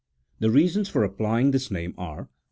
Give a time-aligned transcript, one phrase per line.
[0.39, 2.27] The reasons for applying this name are: I.